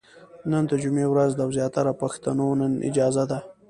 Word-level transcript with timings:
نن 0.51 0.63
د 0.71 0.71
جمعې 0.83 1.07
ورځ 1.09 1.31
ده 1.37 1.41
او 1.45 1.51
زياتره 1.57 1.91
پښتنو 2.01 2.47
نن 2.59 2.71
اجازه 2.89 3.23
ده، 3.31 3.39